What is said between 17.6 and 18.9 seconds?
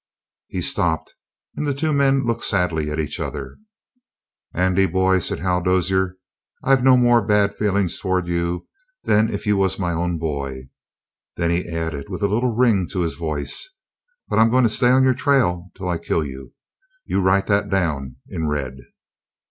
down in red."